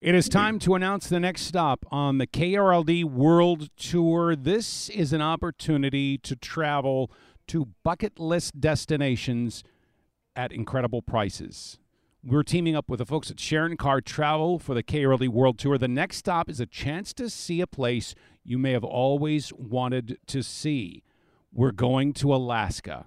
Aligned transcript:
It 0.00 0.14
is 0.14 0.28
time 0.28 0.60
to 0.60 0.76
announce 0.76 1.08
the 1.08 1.18
next 1.18 1.42
stop 1.42 1.84
on 1.90 2.18
the 2.18 2.26
KRLD 2.28 3.02
World 3.02 3.68
Tour. 3.76 4.36
This 4.36 4.88
is 4.90 5.12
an 5.12 5.20
opportunity 5.20 6.16
to 6.18 6.36
travel 6.36 7.10
to 7.48 7.70
bucket 7.82 8.20
list 8.20 8.60
destinations 8.60 9.64
at 10.36 10.52
incredible 10.52 11.02
prices. 11.02 11.80
We're 12.22 12.44
teaming 12.44 12.76
up 12.76 12.88
with 12.88 12.98
the 12.98 13.06
folks 13.06 13.28
at 13.32 13.40
Sharon 13.40 13.76
Carr 13.76 14.00
Travel 14.00 14.60
for 14.60 14.72
the 14.72 14.84
KRLD 14.84 15.30
World 15.30 15.58
Tour. 15.58 15.78
The 15.78 15.88
next 15.88 16.18
stop 16.18 16.48
is 16.48 16.60
a 16.60 16.66
chance 16.66 17.12
to 17.14 17.28
see 17.28 17.60
a 17.60 17.66
place 17.66 18.14
you 18.44 18.56
may 18.56 18.70
have 18.70 18.84
always 18.84 19.52
wanted 19.54 20.18
to 20.28 20.44
see. 20.44 21.02
We're 21.52 21.72
going 21.72 22.12
to 22.14 22.32
Alaska. 22.32 23.06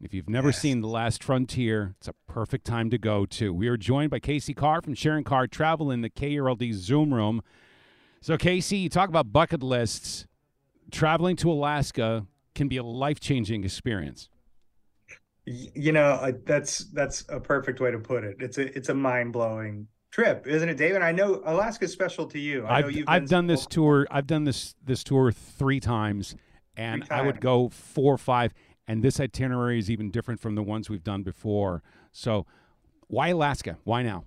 If 0.00 0.14
you've 0.14 0.28
never 0.28 0.48
Yes. 0.48 0.60
seen 0.60 0.80
The 0.80 0.86
Last 0.88 1.24
Frontier, 1.24 1.94
it's 1.98 2.06
a 2.08 2.12
perfect 2.28 2.64
time 2.64 2.88
to 2.90 2.98
go 2.98 3.26
to. 3.26 3.52
We 3.52 3.66
are 3.68 3.76
joined 3.76 4.10
by 4.10 4.20
Casey 4.20 4.54
Carr 4.54 4.80
from 4.80 4.94
Sharon 4.94 5.24
Carr 5.24 5.48
Travel 5.48 5.90
in 5.90 6.02
the 6.02 6.10
KRLD 6.10 6.72
Zoom 6.72 7.12
room. 7.12 7.42
So, 8.20 8.36
Casey, 8.36 8.76
you 8.78 8.88
talk 8.88 9.08
about 9.08 9.32
bucket 9.32 9.62
lists. 9.62 10.26
Traveling 10.92 11.36
to 11.36 11.50
Alaska 11.50 12.26
can 12.54 12.68
be 12.68 12.76
a 12.76 12.82
life 12.82 13.18
changing 13.20 13.64
experience. 13.64 14.28
You 15.44 15.92
know, 15.92 16.32
that's 16.44 16.78
that's 16.92 17.24
a 17.28 17.40
perfect 17.40 17.80
way 17.80 17.90
to 17.90 17.98
put 17.98 18.22
it. 18.22 18.36
It's 18.38 18.58
a 18.58 18.76
it's 18.76 18.90
a 18.90 18.94
mind 18.94 19.32
blowing 19.32 19.88
trip, 20.12 20.46
isn't 20.46 20.68
it, 20.68 20.76
David? 20.76 21.02
I 21.02 21.10
know 21.10 21.42
Alaska's 21.44 21.90
special 21.92 22.26
to 22.26 22.38
you. 22.38 22.66
I 22.66 22.80
know 22.82 22.86
I've, 22.88 22.92
you've 22.94 23.08
I've 23.08 23.22
been 23.22 23.30
done 23.30 23.46
this 23.46 23.66
tour. 23.66 24.06
I've 24.10 24.26
done 24.26 24.44
this 24.44 24.74
this 24.84 25.02
tour 25.02 25.32
three 25.32 25.80
times, 25.80 26.36
and 26.76 27.06
Three 27.06 27.16
I 27.16 27.22
would 27.22 27.40
go 27.40 27.70
four 27.70 28.12
or 28.14 28.18
five. 28.18 28.52
And 28.88 29.02
this 29.02 29.20
itinerary 29.20 29.78
is 29.78 29.90
even 29.90 30.10
different 30.10 30.40
from 30.40 30.54
the 30.54 30.62
ones 30.62 30.88
we've 30.88 31.04
done 31.04 31.22
before. 31.22 31.82
So, 32.10 32.46
why 33.06 33.28
Alaska? 33.28 33.76
Why 33.84 34.02
now? 34.02 34.24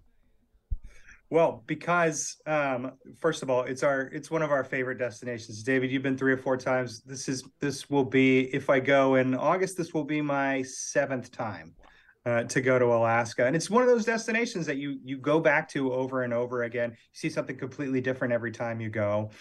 Well, 1.32 1.64
because 1.66 2.38
um, 2.46 2.92
first 3.18 3.42
of 3.42 3.50
all, 3.50 3.64
it's 3.64 3.84
our 3.84 4.02
it's 4.02 4.30
one 4.30 4.42
of 4.42 4.52
our 4.52 4.64
favorite 4.64 5.00
destinations. 5.00 5.64
David, 5.64 5.90
you've 5.90 6.04
been 6.04 6.18
three 6.18 6.34
or 6.34 6.38
four 6.38 6.58
times. 6.58 7.02
This 7.04 7.28
is 7.28 7.44
this 7.60 7.90
will 7.90 8.04
be 8.04 8.54
if 8.54 8.70
I 8.70 8.80
go 8.80 9.16
in 9.16 9.34
August, 9.34 9.78
this 9.78 9.94
will 9.94 10.04
be 10.04 10.22
my 10.22 10.62
seventh 10.64 11.32
time 11.32 11.74
uh, 12.26 12.44
to 12.44 12.62
go 12.62 12.78
to 12.78 12.86
Alaska, 12.86 13.46
and 13.46 13.56
it's 13.56 13.70
one 13.70 13.82
of 13.82 13.88
those 13.88 14.06
destinations 14.06 14.66
that 14.66 14.76
you 14.78 15.00
you 15.04 15.18
go 15.18 15.40
back 15.40 15.70
to 15.70 15.94
over 15.94 16.24
and 16.24 16.34
over 16.34 16.64
again. 16.64 16.92
You 16.92 16.98
see 17.14 17.30
something 17.30 17.58
completely 17.58 18.02
different 18.02 18.34
every 18.34 18.52
time 18.52 18.82
you 18.82 18.90
go. 18.90 19.32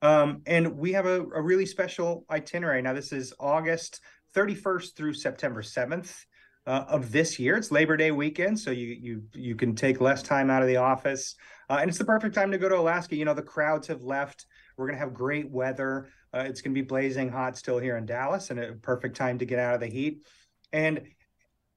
Um, 0.00 0.42
and 0.46 0.76
we 0.76 0.92
have 0.92 1.06
a, 1.06 1.22
a 1.22 1.40
really 1.40 1.64
special 1.64 2.26
itinerary. 2.30 2.82
Now, 2.82 2.92
this 2.92 3.12
is 3.12 3.32
August 3.40 4.00
31st 4.34 4.96
through 4.96 5.14
September 5.14 5.62
7th 5.62 6.24
uh, 6.66 6.84
of 6.88 7.12
this 7.12 7.38
year. 7.38 7.56
It's 7.56 7.70
Labor 7.70 7.96
Day 7.96 8.10
weekend, 8.10 8.58
so 8.58 8.70
you 8.70 8.88
you 9.00 9.22
you 9.32 9.54
can 9.54 9.74
take 9.74 10.00
less 10.00 10.22
time 10.22 10.50
out 10.50 10.62
of 10.62 10.68
the 10.68 10.76
office, 10.76 11.36
uh, 11.70 11.78
and 11.80 11.88
it's 11.88 11.98
the 11.98 12.04
perfect 12.04 12.34
time 12.34 12.50
to 12.50 12.58
go 12.58 12.68
to 12.68 12.78
Alaska. 12.78 13.16
You 13.16 13.24
know, 13.24 13.34
the 13.34 13.42
crowds 13.42 13.86
have 13.88 14.02
left. 14.02 14.46
We're 14.76 14.86
gonna 14.86 14.98
have 14.98 15.14
great 15.14 15.50
weather. 15.50 16.08
Uh, 16.32 16.44
it's 16.46 16.60
gonna 16.60 16.74
be 16.74 16.82
blazing 16.82 17.28
hot 17.28 17.56
still 17.56 17.78
here 17.78 17.96
in 17.96 18.06
Dallas, 18.06 18.50
and 18.50 18.58
a 18.58 18.72
perfect 18.72 19.16
time 19.16 19.38
to 19.38 19.44
get 19.44 19.58
out 19.58 19.74
of 19.74 19.80
the 19.80 19.86
heat. 19.86 20.24
And 20.72 21.02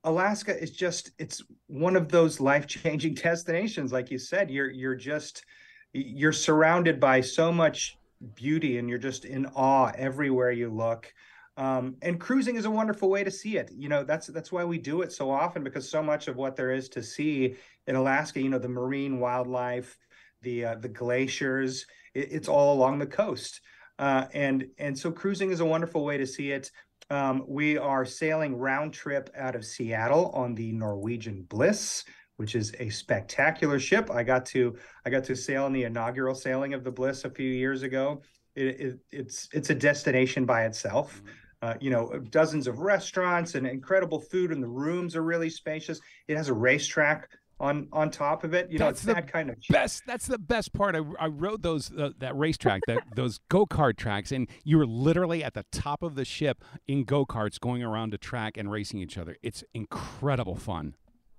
Alaska 0.04 0.58
is 0.58 0.72
just 0.72 1.12
it's 1.20 1.44
one 1.68 1.96
of 1.96 2.10
those 2.10 2.40
life-changing 2.40 3.14
destinations 3.24 3.92
like 3.92 4.10
you 4.10 4.18
said 4.18 4.50
you're 4.50 4.70
you're 4.70 4.96
just 4.96 5.44
you're 5.92 6.32
surrounded 6.32 6.98
by 7.00 7.20
so 7.20 7.52
much 7.52 7.98
beauty 8.36 8.78
and 8.78 8.90
you're 8.90 8.98
just 8.98 9.26
in 9.26 9.46
awe 9.48 9.92
everywhere 9.98 10.52
you 10.52 10.70
look 10.70 11.14
um, 11.58 11.96
and 12.02 12.20
cruising 12.20 12.56
is 12.56 12.66
a 12.66 12.72
wonderful 12.72 13.10
way 13.10 13.24
to 13.24 13.32
see 13.32 13.58
it 13.58 13.70
you 13.76 13.90
know 13.90 14.04
that's 14.04 14.28
that's 14.28 14.52
why 14.52 14.64
we 14.64 14.78
do 14.78 15.02
it 15.02 15.12
so 15.12 15.30
often 15.30 15.64
because 15.64 15.90
so 15.90 16.02
much 16.02 16.28
of 16.28 16.36
what 16.36 16.56
there 16.56 16.72
is 16.72 16.90
to 16.90 17.04
see 17.04 17.56
in 17.88 17.96
alaska 17.96 18.42
you 18.42 18.50
know 18.50 18.60
the 18.60 18.70
marine 18.70 19.20
wildlife 19.20 19.98
the 20.42 20.66
uh, 20.66 20.76
the 20.76 20.90
glaciers 20.90 21.86
it, 22.14 22.32
it's 22.32 22.48
all 22.48 22.74
along 22.74 23.00
the 23.00 23.06
coast 23.06 23.62
uh, 24.00 24.26
and 24.34 24.68
and 24.78 24.98
so 24.98 25.12
cruising 25.12 25.52
is 25.52 25.60
a 25.60 25.66
wonderful 25.66 26.06
way 26.06 26.18
to 26.18 26.28
see 26.28 26.52
it 26.52 26.72
um, 27.10 27.44
we 27.48 27.78
are 27.78 28.06
sailing 28.06 28.58
round 28.58 28.94
trip 28.94 29.30
out 29.36 29.56
of 29.56 29.66
Seattle 29.66 30.30
on 30.32 30.56
the 30.56 30.72
Norwegian 30.74 31.44
Bliss, 31.44 32.04
which 32.36 32.54
is 32.54 32.74
a 32.80 32.90
spectacular 32.90 33.80
ship. 33.80 34.10
I 34.12 34.24
got 34.24 34.46
to 34.48 34.76
I 35.06 35.10
got 35.10 35.24
to 35.26 35.36
sail 35.36 35.64
on 35.64 35.74
the 35.74 35.84
inaugural 35.84 36.36
sailing 36.36 36.74
of 36.74 36.84
the 36.84 36.92
Bliss 36.92 37.24
a 37.24 37.30
few 37.30 37.50
years 37.50 37.84
ago. 37.84 38.22
It, 38.56 38.68
it, 38.80 39.00
it's 39.12 39.48
it's 39.54 39.70
a 39.70 39.76
destination 39.76 40.46
by 40.46 40.66
itself. 40.66 41.22
Uh, 41.68 41.74
you 41.82 41.90
know, 41.90 42.18
dozens 42.30 42.66
of 42.66 42.80
restaurants 42.80 43.56
and 43.56 43.68
incredible 43.68 44.22
food, 44.22 44.54
and 44.54 44.64
the 44.64 44.68
rooms 44.68 45.18
are 45.18 45.22
really 45.22 45.50
spacious. 45.50 46.00
It 46.30 46.38
has 46.38 46.48
a 46.48 46.54
racetrack 46.54 47.28
on 47.60 47.90
on 47.92 48.10
top 48.10 48.46
of 48.46 48.54
it. 48.54 48.72
You 48.72 48.80
know, 48.80 48.88
it's 48.88 49.02
the 49.02 49.16
that 49.16 49.30
kind 49.30 49.50
of. 49.50 49.58
Best. 49.70 50.04
That's 50.08 50.28
the 50.28 50.38
best 50.38 50.72
part. 50.72 50.96
I, 50.96 51.02
I 51.20 51.28
rode 51.28 51.64
those 51.64 51.92
uh, 51.92 52.12
that 52.20 52.38
racetrack, 52.38 52.84
that 52.88 53.04
those 53.18 53.42
go 53.50 53.66
kart 53.66 53.98
tracks, 53.98 54.32
and 54.32 54.48
you 54.64 54.78
were 54.78 54.86
literally 54.86 55.44
at 55.44 55.56
the 55.56 55.66
top 55.74 56.04
of 56.04 56.16
the 56.16 56.24
ship 56.24 56.64
in 56.88 57.04
go 57.04 57.26
karts, 57.26 57.60
going 57.60 57.84
around 57.84 58.14
a 58.14 58.18
track 58.18 58.56
and 58.56 58.72
racing 58.72 59.02
each 59.02 59.18
other. 59.18 59.36
It's 59.44 59.62
incredible 59.74 60.56
fun. 60.56 60.96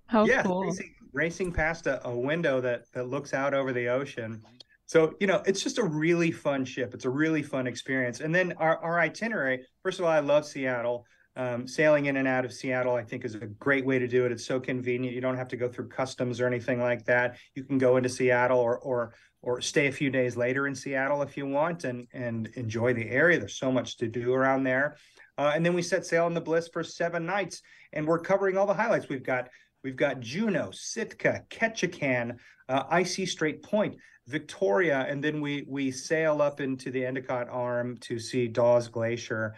How 0.08 0.26
yeah, 0.26 0.42
cool. 0.42 0.64
racing, 0.64 0.94
racing 1.14 1.52
past 1.52 1.86
a, 1.86 2.06
a 2.06 2.14
window 2.14 2.60
that 2.60 2.92
that 2.92 3.08
looks 3.08 3.32
out 3.32 3.54
over 3.54 3.72
the 3.72 3.88
ocean. 3.88 4.42
So 4.88 5.14
you 5.20 5.26
know, 5.26 5.42
it's 5.46 5.62
just 5.62 5.78
a 5.78 5.84
really 5.84 6.32
fun 6.32 6.64
ship. 6.64 6.94
It's 6.94 7.04
a 7.04 7.10
really 7.10 7.42
fun 7.42 7.66
experience. 7.66 8.20
And 8.20 8.34
then 8.34 8.54
our 8.58 8.78
our 8.78 8.98
itinerary. 8.98 9.64
First 9.82 10.00
of 10.00 10.06
all, 10.06 10.10
I 10.10 10.20
love 10.20 10.44
Seattle. 10.44 11.06
Um, 11.36 11.68
sailing 11.68 12.06
in 12.06 12.16
and 12.16 12.26
out 12.26 12.44
of 12.44 12.52
Seattle, 12.52 12.96
I 12.96 13.04
think, 13.04 13.24
is 13.24 13.36
a 13.36 13.46
great 13.46 13.86
way 13.86 14.00
to 14.00 14.08
do 14.08 14.26
it. 14.26 14.32
It's 14.32 14.44
so 14.44 14.58
convenient. 14.58 15.14
You 15.14 15.20
don't 15.20 15.36
have 15.36 15.46
to 15.48 15.56
go 15.56 15.68
through 15.68 15.88
customs 15.88 16.40
or 16.40 16.48
anything 16.48 16.80
like 16.80 17.04
that. 17.04 17.36
You 17.54 17.62
can 17.62 17.78
go 17.78 17.96
into 17.96 18.08
Seattle 18.08 18.58
or 18.58 18.78
or 18.78 19.14
or 19.42 19.60
stay 19.60 19.86
a 19.86 19.92
few 19.92 20.10
days 20.10 20.36
later 20.36 20.66
in 20.66 20.74
Seattle 20.74 21.22
if 21.22 21.36
you 21.36 21.46
want 21.46 21.84
and 21.84 22.08
and 22.12 22.48
enjoy 22.56 22.94
the 22.94 23.08
area. 23.08 23.38
There's 23.38 23.58
so 23.58 23.70
much 23.70 23.98
to 23.98 24.08
do 24.08 24.32
around 24.32 24.64
there. 24.64 24.96
Uh, 25.36 25.52
and 25.54 25.64
then 25.64 25.74
we 25.74 25.82
set 25.82 26.04
sail 26.04 26.24
on 26.24 26.34
the 26.34 26.40
Bliss 26.40 26.66
for 26.66 26.82
seven 26.82 27.24
nights, 27.24 27.60
and 27.92 28.06
we're 28.06 28.18
covering 28.18 28.56
all 28.56 28.66
the 28.66 28.74
highlights. 28.74 29.08
We've 29.08 29.22
got 29.22 29.50
we've 29.82 29.96
got 29.96 30.20
Juneau, 30.20 30.70
Sitka, 30.72 31.44
Ketchikan, 31.50 32.36
uh, 32.68 32.84
Icy 32.90 33.26
Strait 33.26 33.62
Point, 33.62 33.96
Victoria, 34.26 35.06
and 35.08 35.24
then 35.24 35.40
we 35.40 35.64
we 35.66 35.90
sail 35.90 36.42
up 36.42 36.60
into 36.60 36.90
the 36.90 37.04
Endicott 37.04 37.48
Arm 37.48 37.96
to 37.98 38.18
see 38.18 38.46
Dawes 38.46 38.88
Glacier, 38.88 39.54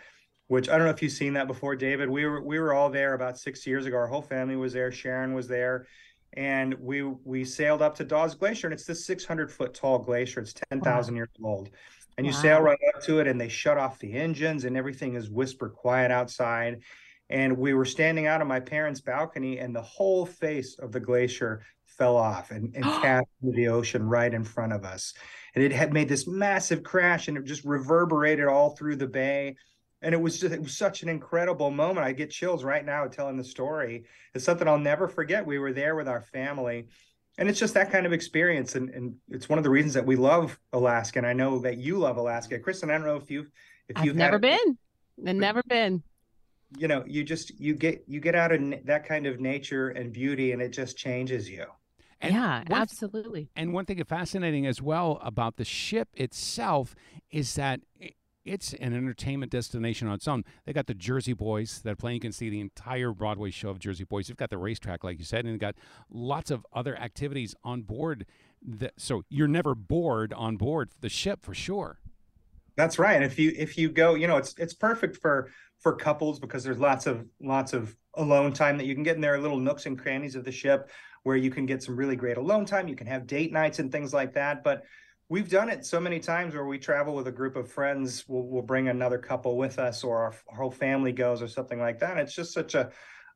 which 0.46 0.68
I 0.68 0.76
don't 0.76 0.86
know 0.86 0.92
if 0.92 1.02
you've 1.02 1.12
seen 1.12 1.32
that 1.34 1.48
before, 1.48 1.74
David. 1.74 2.08
We 2.08 2.24
were 2.24 2.42
we 2.42 2.58
were 2.58 2.72
all 2.72 2.88
there 2.88 3.14
about 3.14 3.38
six 3.38 3.66
years 3.66 3.86
ago. 3.86 3.96
Our 3.96 4.06
whole 4.06 4.22
family 4.22 4.56
was 4.56 4.72
there. 4.72 4.92
Sharon 4.92 5.34
was 5.34 5.48
there, 5.48 5.86
and 6.34 6.74
we 6.74 7.02
we 7.02 7.44
sailed 7.44 7.82
up 7.82 7.96
to 7.96 8.04
Dawes 8.04 8.36
Glacier, 8.36 8.68
and 8.68 8.74
it's 8.74 8.84
this 8.84 9.04
600 9.06 9.50
foot 9.50 9.74
tall 9.74 9.98
glacier. 9.98 10.40
It's 10.40 10.54
10,000 10.70 11.16
years 11.16 11.28
old, 11.42 11.70
and 12.16 12.24
you 12.24 12.32
sail 12.32 12.60
right 12.60 12.78
up 12.94 13.02
to 13.02 13.18
it, 13.18 13.26
and 13.26 13.40
they 13.40 13.48
shut 13.48 13.76
off 13.76 13.98
the 13.98 14.12
engines, 14.12 14.64
and 14.64 14.76
everything 14.76 15.16
is 15.16 15.30
whisper 15.30 15.68
quiet 15.68 16.12
outside. 16.12 16.80
And 17.30 17.56
we 17.56 17.74
were 17.74 17.84
standing 17.84 18.26
out 18.26 18.40
on 18.40 18.48
my 18.48 18.60
parents' 18.60 19.00
balcony, 19.00 19.58
and 19.58 19.74
the 19.74 19.82
whole 19.82 20.26
face 20.26 20.78
of 20.78 20.92
the 20.92 21.00
glacier 21.00 21.62
fell 21.86 22.16
off 22.16 22.50
and, 22.50 22.74
and 22.74 22.84
cast 23.02 23.26
into 23.42 23.56
the 23.56 23.68
ocean 23.68 24.06
right 24.06 24.32
in 24.32 24.44
front 24.44 24.72
of 24.72 24.84
us. 24.84 25.14
And 25.54 25.64
it 25.64 25.72
had 25.72 25.92
made 25.92 26.08
this 26.08 26.26
massive 26.26 26.82
crash, 26.82 27.28
and 27.28 27.38
it 27.38 27.44
just 27.44 27.64
reverberated 27.64 28.46
all 28.46 28.70
through 28.70 28.96
the 28.96 29.06
bay 29.06 29.56
and 30.02 30.14
it 30.14 30.20
was 30.20 30.40
just 30.40 30.54
it 30.54 30.62
was 30.62 30.76
such 30.78 31.02
an 31.02 31.10
incredible 31.10 31.70
moment 31.70 32.06
i 32.06 32.10
get 32.10 32.30
chills 32.30 32.64
right 32.64 32.86
now 32.86 33.06
telling 33.06 33.36
the 33.36 33.44
story 33.44 34.04
it's 34.34 34.46
something 34.46 34.66
i'll 34.66 34.78
never 34.78 35.06
forget 35.08 35.44
we 35.44 35.58
were 35.58 35.74
there 35.74 35.94
with 35.94 36.08
our 36.08 36.22
family 36.22 36.86
and 37.36 37.50
it's 37.50 37.58
just 37.58 37.74
that 37.74 37.92
kind 37.92 38.06
of 38.06 38.12
experience 38.14 38.76
and, 38.76 38.88
and 38.88 39.14
it's 39.28 39.46
one 39.46 39.58
of 39.58 39.62
the 39.62 39.68
reasons 39.68 39.92
that 39.92 40.06
we 40.06 40.16
love 40.16 40.58
alaska 40.72 41.18
and 41.18 41.26
i 41.26 41.34
know 41.34 41.58
that 41.58 41.76
you 41.76 41.98
love 41.98 42.16
alaska 42.16 42.58
kristen 42.58 42.90
i 42.90 42.94
don't 42.94 43.06
know 43.06 43.16
if 43.16 43.30
you've 43.30 43.50
if 43.90 43.98
I've 43.98 44.04
you've 44.04 44.16
never 44.16 44.38
been. 44.38 44.78
I've 45.26 45.34
never 45.36 45.62
been. 45.64 46.02
You 46.76 46.88
know 46.88 47.04
you 47.06 47.24
just 47.24 47.58
you 47.58 47.74
get 47.74 48.04
you 48.06 48.20
get 48.20 48.34
out 48.34 48.52
of 48.52 48.60
that 48.84 49.04
kind 49.06 49.26
of 49.26 49.40
nature 49.40 49.88
and 49.88 50.12
beauty 50.12 50.52
and 50.52 50.62
it 50.62 50.70
just 50.70 50.96
changes 50.96 51.48
you 51.50 51.64
And 52.20 52.34
yeah, 52.34 52.62
one- 52.68 52.80
absolutely. 52.80 53.48
And 53.56 53.72
one 53.72 53.86
thing 53.86 54.02
fascinating 54.04 54.66
as 54.66 54.80
well 54.82 55.18
about 55.22 55.56
the 55.56 55.64
ship 55.64 56.08
itself 56.14 56.94
is 57.30 57.54
that 57.54 57.80
i- 58.02 58.12
it's 58.44 58.72
an 58.74 58.94
entertainment 58.94 59.52
destination 59.52 60.08
on 60.08 60.14
its 60.14 60.26
own. 60.26 60.44
They 60.64 60.72
got 60.72 60.86
the 60.86 60.94
Jersey 60.94 61.34
Boys 61.34 61.82
that 61.82 61.98
play. 61.98 62.14
You 62.14 62.20
can 62.20 62.32
see 62.32 62.48
the 62.48 62.60
entire 62.60 63.12
Broadway 63.12 63.50
show 63.50 63.68
of 63.68 63.78
Jersey 63.78 64.04
Boys. 64.04 64.28
You've 64.30 64.38
got 64.38 64.48
the 64.50 64.56
racetrack, 64.58 65.04
like 65.04 65.18
you 65.18 65.24
said, 65.24 65.40
and 65.44 65.50
you've 65.52 65.60
got 65.60 65.74
lots 66.10 66.50
of 66.50 66.66
other 66.72 66.96
activities 66.96 67.54
on 67.64 67.82
board. 67.82 68.24
that, 68.62 68.92
so 68.98 69.22
you're 69.30 69.48
never 69.48 69.74
bored 69.74 70.32
on 70.34 70.56
board 70.56 70.90
the 71.00 71.08
ship 71.08 71.40
for 71.42 71.54
sure. 71.54 71.98
That's 72.76 72.98
right. 72.98 73.14
And 73.14 73.24
if 73.24 73.38
you 73.38 73.52
if 73.56 73.76
you 73.76 73.90
go, 73.90 74.14
you 74.14 74.26
know, 74.26 74.36
it's 74.36 74.54
it's 74.58 74.74
perfect 74.74 75.16
for 75.16 75.50
for 75.80 75.94
couples 75.96 76.38
because 76.38 76.62
there's 76.62 76.78
lots 76.78 77.06
of 77.06 77.26
lots 77.40 77.72
of 77.72 77.96
alone 78.14 78.52
time 78.52 78.76
that 78.78 78.86
you 78.86 78.94
can 78.94 79.02
get 79.02 79.16
in 79.16 79.20
there, 79.20 79.38
little 79.38 79.58
nooks 79.58 79.86
and 79.86 79.98
crannies 79.98 80.34
of 80.34 80.44
the 80.44 80.52
ship 80.52 80.90
where 81.22 81.36
you 81.36 81.50
can 81.50 81.66
get 81.66 81.82
some 81.82 81.96
really 81.96 82.16
great 82.16 82.36
alone 82.36 82.64
time. 82.64 82.88
You 82.88 82.96
can 82.96 83.06
have 83.06 83.26
date 83.26 83.52
nights 83.52 83.78
and 83.78 83.92
things 83.92 84.12
like 84.14 84.34
that. 84.34 84.64
But 84.64 84.82
we've 85.28 85.50
done 85.50 85.68
it 85.68 85.84
so 85.84 86.00
many 86.00 86.18
times 86.18 86.54
where 86.54 86.66
we 86.66 86.78
travel 86.78 87.14
with 87.14 87.28
a 87.28 87.32
group 87.32 87.56
of 87.56 87.70
friends. 87.70 88.24
We'll, 88.26 88.42
we'll 88.42 88.62
bring 88.62 88.88
another 88.88 89.18
couple 89.18 89.56
with 89.56 89.78
us, 89.78 90.02
or 90.02 90.18
our, 90.18 90.34
our 90.48 90.56
whole 90.56 90.70
family 90.70 91.12
goes, 91.12 91.42
or 91.42 91.48
something 91.48 91.78
like 91.78 91.98
that. 92.00 92.18
It's 92.18 92.34
just 92.34 92.52
such 92.52 92.74
a 92.74 92.90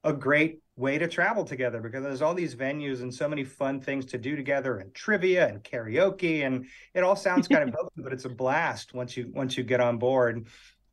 a 0.04 0.12
great 0.12 0.60
way 0.76 0.98
to 0.98 1.08
travel 1.08 1.44
together 1.44 1.80
because 1.80 2.02
there's 2.02 2.22
all 2.22 2.34
these 2.34 2.54
venues 2.54 3.00
and 3.00 3.12
so 3.12 3.28
many 3.28 3.44
fun 3.44 3.80
things 3.80 4.04
to 4.04 4.18
do 4.18 4.36
together 4.36 4.78
and 4.78 4.92
trivia 4.94 5.48
and 5.48 5.62
karaoke 5.62 6.44
and 6.44 6.66
it 6.94 7.02
all 7.02 7.16
sounds 7.16 7.48
kind 7.48 7.68
of 7.68 7.74
both, 7.80 7.90
but 7.96 8.12
it's 8.12 8.24
a 8.24 8.28
blast 8.28 8.92
once 8.92 9.16
you 9.16 9.30
once 9.34 9.56
you 9.56 9.64
get 9.64 9.80
on 9.80 9.98
board. 9.98 10.46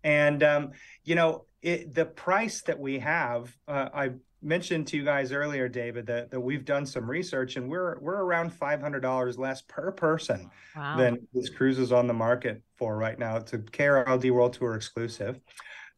And 0.03 0.41
um, 0.43 0.71
you 1.03 1.15
know 1.15 1.45
it, 1.61 1.93
the 1.93 2.05
price 2.05 2.61
that 2.63 2.79
we 2.79 2.99
have 2.99 3.55
uh, 3.67 3.89
i 3.93 4.11
mentioned 4.41 4.87
to 4.87 4.97
you 4.97 5.03
guys 5.03 5.31
earlier 5.31 5.69
david 5.69 6.07
that, 6.07 6.31
that 6.31 6.39
we've 6.39 6.65
done 6.65 6.83
some 6.83 7.07
research 7.07 7.55
and 7.57 7.69
we're 7.69 7.99
we're 7.99 8.23
around 8.23 8.51
$500 8.51 9.37
less 9.37 9.61
per 9.61 9.91
person 9.91 10.49
wow. 10.75 10.97
than 10.97 11.27
this 11.33 11.49
cruise 11.49 11.77
is 11.77 11.91
on 11.91 12.07
the 12.07 12.13
market 12.13 12.63
for 12.77 12.97
right 12.97 13.19
now. 13.19 13.37
It's 13.37 13.53
a 13.53 13.59
krld 13.59 14.31
world 14.31 14.53
tour 14.53 14.73
exclusive. 14.73 15.39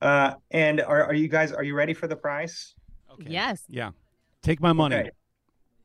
Uh, 0.02 0.34
and 0.52 0.82
are, 0.82 1.06
are 1.06 1.14
you 1.14 1.30
guys 1.30 1.54
are 1.54 1.64
you 1.64 1.76
ready 1.76 1.94
for 1.94 2.08
the 2.08 2.16
price 2.18 2.74
Okay. 3.14 3.32
Yes. 3.32 3.64
Yeah. 3.68 3.92
Take 4.42 4.62
my 4.62 4.74
money. 4.74 4.96
Okay. 4.96 5.10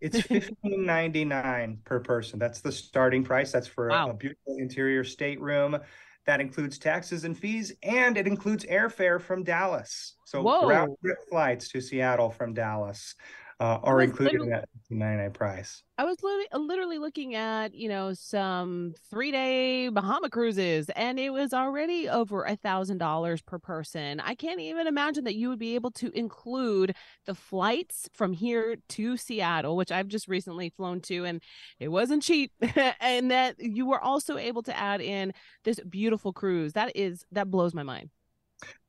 It's 0.01 0.21
fifteen 0.27 0.85
ninety 0.85 1.25
nine 1.25 1.79
per 1.85 2.01
person. 2.01 2.39
That's 2.39 2.61
the 2.61 2.73
starting 2.73 3.25
price. 3.25 3.53
That's 3.53 3.67
for 3.67 3.89
wow. 3.89 4.09
a, 4.09 4.11
a 4.11 4.15
beautiful 4.15 4.57
interior 4.59 5.05
stateroom. 5.05 5.79
That 6.27 6.41
includes 6.41 6.79
taxes 6.79 7.25
and 7.25 7.37
fees, 7.37 7.73
and 7.83 8.19
it 8.19 8.27
includes 8.27 8.65
airfare 8.67 9.21
from 9.21 9.43
Dallas. 9.43 10.17
So 10.27 10.43
round 10.43 10.95
trip 11.03 11.19
flights 11.31 11.69
to 11.71 11.81
Seattle 11.81 12.31
from 12.31 12.53
Dallas 12.53 13.15
uh, 13.61 13.79
are 13.83 14.01
included 14.01 14.41
in 14.41 14.51
that 14.51 14.69
99 14.89 15.33
price. 15.33 15.83
I 15.99 16.05
was 16.05 16.23
literally, 16.23 16.47
uh, 16.53 16.59
literally 16.59 16.99
looking 16.99 17.35
at, 17.35 17.75
you 17.75 17.89
know, 17.89 18.13
some 18.15 18.95
three 19.11 19.33
day 19.33 19.89
Bahama 19.89 20.31
cruises 20.31 20.89
and 20.91 21.19
it 21.19 21.31
was 21.31 21.53
already 21.53 22.09
over 22.09 22.45
a 22.45 22.55
thousand 22.55 22.99
dollars 22.99 23.43
per 23.43 23.59
person. 23.59 24.21
I 24.21 24.37
can't 24.37 24.61
even 24.61 24.87
imagine 24.87 25.25
that 25.25 25.35
you 25.35 25.49
would 25.49 25.59
be 25.59 25.75
able 25.75 25.91
to 25.93 26.17
include 26.17 26.95
the 27.27 27.35
flights 27.35 28.09
from 28.13 28.33
here 28.33 28.77
to 28.91 29.17
Seattle, 29.17 29.77
which 29.77 29.91
I've 29.91 30.09
just 30.09 30.29
recently 30.29 30.71
flown 30.71 31.01
to 31.03 31.25
and 31.25 31.43
it 31.81 31.89
wasn't 31.89 32.23
cheap. 32.23 32.53
and 33.01 33.33
that 33.33 33.57
you 33.59 33.87
were 33.87 34.01
also 34.01 34.37
able 34.37 34.63
to 34.63 34.79
add 34.79 35.01
in 35.01 35.33
this 35.65 35.81
beautiful 35.81 36.33
cruise. 36.33 36.75
That 36.75 36.93
is, 36.95 37.25
that 37.33 37.51
blows 37.51 37.75
my 37.75 37.83
mind. 37.83 38.11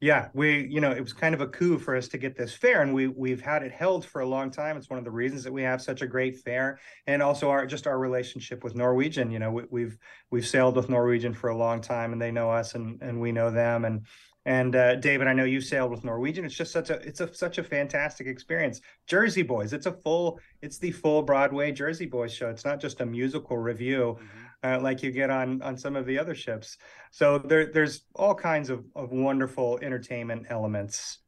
Yeah, 0.02 0.30
we, 0.34 0.66
you 0.68 0.80
know, 0.80 0.92
it 0.92 1.02
was 1.02 1.14
kind 1.14 1.36
of 1.36 1.42
a 1.42 1.48
coup 1.48 1.78
for 1.78 1.96
us 1.96 2.08
to 2.10 2.18
get 2.18 2.36
this 2.36 2.54
fare, 2.54 2.82
and 2.82 2.94
we 2.94 3.08
we've 3.08 3.42
had 3.42 3.64
it 3.64 3.72
held 3.72 4.06
for 4.06 4.22
a 4.22 4.26
long 4.26 4.50
time. 4.50 4.78
It's 4.78 4.90
one 4.90 4.98
of 4.98 5.06
the 5.06 5.12
reasons 5.12 5.44
that 5.44 5.52
we 5.52 5.62
have 5.62 5.82
such 5.82 6.02
a 6.02 6.08
great 6.08 6.38
fare, 6.38 6.80
and 7.06 7.22
also 7.22 7.50
our 7.50 7.66
just 7.66 7.86
our 7.86 8.00
relationship 8.00 8.64
with 8.64 8.76
Norwegian. 8.76 9.30
You 9.30 9.40
know, 9.40 9.52
we, 9.52 9.64
we've 9.70 9.98
we've 10.32 10.48
sailed 10.48 10.76
with 10.76 10.90
Norwegian 10.90 11.34
for 11.34 11.50
a 11.50 11.58
long 11.58 11.82
time, 11.82 12.14
and 12.14 12.22
they 12.22 12.32
know 12.32 12.50
us, 12.50 12.76
and 12.76 13.00
and 13.02 13.20
we 13.20 13.32
know 13.32 13.52
them, 13.52 13.86
and 13.86 14.06
and 14.46 14.76
uh, 14.76 14.96
David, 14.96 15.28
I 15.28 15.34
know 15.34 15.44
you 15.44 15.62
sailed 15.62 15.92
with 15.92 16.04
Norwegian. 16.04 16.46
It's 16.46 16.56
just 16.56 16.72
such 16.72 16.90
a 16.90 16.96
it's 17.08 17.20
a 17.20 17.32
such 17.34 17.58
a 17.58 17.64
fantastic 17.64 18.26
experience. 18.26 18.82
Jersey 19.06 19.44
Boys. 19.44 19.74
It's 19.74 19.86
a 19.86 19.92
full. 19.92 20.40
It's 20.62 20.80
the 20.80 20.92
full 20.92 21.22
Broadway 21.22 21.72
Jersey 21.74 22.06
Boys 22.06 22.34
show. 22.34 22.50
It's 22.50 22.66
not 22.66 22.80
just 22.80 23.02
a 23.02 23.06
musical 23.06 23.58
review. 23.58 24.18
Mm-hmm 24.18 24.46
uh, 24.64 24.80
like 24.82 25.02
you 25.04 25.12
get 25.12 25.30
on 25.30 25.62
on 25.62 25.78
some 25.78 25.96
of 25.96 26.06
the 26.06 26.18
other 26.18 26.36
ships. 26.36 26.78
So 27.12 27.38
there 27.38 27.72
there's 27.72 28.04
all 28.16 28.36
kinds 28.36 28.70
of, 28.70 28.86
of 28.96 29.12
wonderful 29.12 29.80
entertainment 29.82 30.48
elements. 30.50 31.20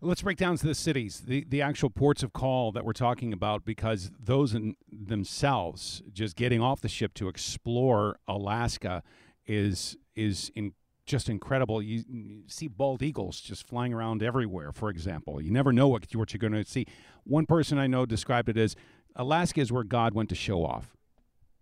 Let's 0.00 0.22
break 0.22 0.36
down 0.36 0.56
to 0.58 0.66
the 0.66 0.74
cities, 0.74 1.22
the 1.26 1.44
the 1.48 1.60
actual 1.62 1.90
ports 1.90 2.22
of 2.22 2.32
call 2.32 2.70
that 2.72 2.84
we're 2.84 2.92
talking 2.92 3.32
about, 3.32 3.64
because 3.64 4.10
those 4.18 4.54
in 4.54 4.76
themselves, 4.90 6.02
just 6.12 6.36
getting 6.36 6.60
off 6.60 6.80
the 6.80 6.88
ship 6.88 7.14
to 7.14 7.28
explore 7.28 8.18
Alaska, 8.28 9.02
is 9.46 9.96
is 10.14 10.52
in, 10.54 10.72
just 11.04 11.28
incredible. 11.28 11.82
You, 11.82 12.04
you, 12.08 12.42
see 12.46 12.68
bald 12.68 13.02
eagles 13.02 13.40
just 13.40 13.66
flying 13.66 13.92
around 13.92 14.22
everywhere. 14.22 14.70
For 14.72 14.90
example, 14.90 15.40
you 15.40 15.50
never 15.50 15.72
know 15.72 15.88
what, 15.88 16.06
what 16.14 16.32
you're 16.32 16.38
going 16.38 16.52
to 16.52 16.70
see. 16.70 16.86
One 17.24 17.46
person 17.46 17.78
I 17.78 17.86
know 17.88 18.06
described 18.06 18.48
it 18.48 18.56
as 18.56 18.76
Alaska 19.16 19.60
is 19.60 19.72
where 19.72 19.84
God 19.84 20.14
went 20.14 20.28
to 20.28 20.34
show 20.34 20.64
off. 20.64 20.97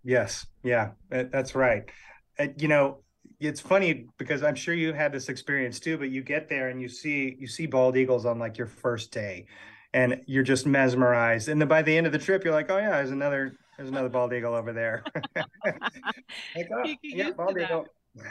Yes, 0.07 0.47
yeah, 0.63 0.91
that's 1.11 1.57
right. 1.57 1.83
you 2.59 2.69
know, 2.69 2.99
it's 3.41 3.61
funny 3.61 4.07
because 4.19 4.45
I'm 4.45 4.55
sure 4.55 4.73
you 4.73 4.93
had 4.93 5.11
this 5.11 5.29
experience 5.29 5.81
too, 5.81 5.99
but 5.99 6.11
you 6.11 6.23
get 6.23 6.49
there 6.49 6.69
and 6.69 6.81
you 6.81 6.89
see 6.89 7.37
you 7.41 7.49
see 7.49 7.67
bald 7.67 7.97
eagles 7.97 8.25
on 8.25 8.39
like 8.39 8.57
your 8.57 8.69
first 8.69 9.11
day, 9.11 9.47
and 9.93 10.21
you're 10.27 10.45
just 10.45 10.65
mesmerized. 10.65 11.49
And 11.49 11.61
then 11.61 11.67
by 11.67 11.83
the 11.83 11.97
end 11.97 12.07
of 12.07 12.13
the 12.13 12.21
trip, 12.21 12.45
you're 12.45 12.55
like, 12.55 12.71
oh 12.71 12.79
yeah, 12.79 12.91
there's 12.91 13.11
another 13.11 13.57
there's 13.77 13.89
another 13.89 14.09
bald 14.09 14.33
eagle 14.33 14.55
over 14.55 14.73
there. 14.73 15.03
like, 15.35 16.69
oh, 16.73 16.95
yeah, 17.03 17.31
bald 17.33 17.59
eagle 17.59 17.87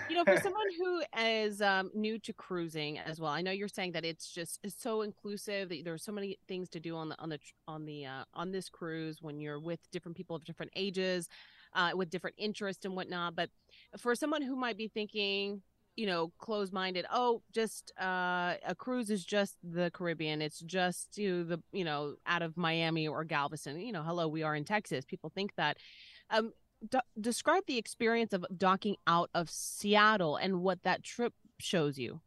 you 0.09 0.15
know 0.15 0.23
for 0.23 0.39
someone 0.41 0.65
who 0.79 1.01
is 1.19 1.61
um, 1.61 1.91
new 1.93 2.17
to 2.19 2.33
cruising 2.33 2.97
as 2.99 3.19
well 3.19 3.31
i 3.31 3.41
know 3.41 3.51
you're 3.51 3.67
saying 3.67 3.91
that 3.91 4.05
it's 4.05 4.31
just 4.31 4.59
it's 4.63 4.81
so 4.81 5.01
inclusive 5.01 5.69
that 5.69 5.83
there's 5.83 6.03
so 6.03 6.11
many 6.11 6.37
things 6.47 6.69
to 6.69 6.79
do 6.79 6.95
on 6.95 7.09
the 7.09 7.19
on 7.19 7.29
the 7.29 7.39
on 7.67 7.85
the 7.85 8.05
uh, 8.05 8.23
on 8.33 8.51
this 8.51 8.69
cruise 8.69 9.21
when 9.21 9.39
you're 9.39 9.59
with 9.59 9.79
different 9.91 10.17
people 10.17 10.35
of 10.35 10.43
different 10.43 10.71
ages 10.75 11.29
uh, 11.75 11.91
with 11.93 12.09
different 12.09 12.35
interests 12.39 12.85
and 12.85 12.95
whatnot. 12.95 13.35
But 13.35 13.49
for 13.97 14.15
someone 14.15 14.41
who 14.41 14.55
might 14.55 14.77
be 14.77 14.87
thinking, 14.87 15.61
you 15.95 16.07
know, 16.07 16.31
closed 16.39 16.73
minded, 16.73 17.05
oh, 17.11 17.41
just 17.53 17.91
uh, 18.01 18.55
a 18.65 18.73
cruise 18.75 19.11
is 19.11 19.23
just 19.23 19.57
the 19.63 19.91
Caribbean. 19.91 20.41
It's 20.41 20.59
just 20.59 21.13
to 21.15 21.43
the, 21.43 21.61
you 21.71 21.83
know, 21.83 22.15
out 22.25 22.41
of 22.41 22.57
Miami 22.57 23.07
or 23.07 23.23
Galveston. 23.23 23.79
You 23.79 23.91
know, 23.91 24.01
hello, 24.01 24.27
we 24.27 24.41
are 24.41 24.55
in 24.55 24.65
Texas. 24.65 25.05
People 25.05 25.29
think 25.29 25.55
that. 25.55 25.77
Um, 26.31 26.53
describe 27.19 27.63
the 27.65 27.77
experience 27.77 28.33
of 28.33 28.45
docking 28.57 28.95
out 29.07 29.29
of 29.33 29.49
Seattle 29.49 30.35
and 30.35 30.61
what 30.61 30.83
that 30.83 31.03
trip 31.03 31.33
shows 31.57 31.97
you. 31.97 32.21